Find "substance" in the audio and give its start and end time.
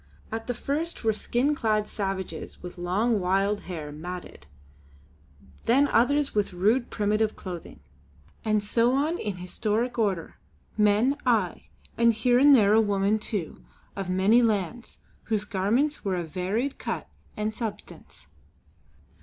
17.53-18.25